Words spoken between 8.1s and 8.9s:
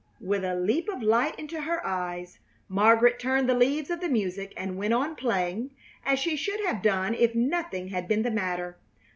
the matter.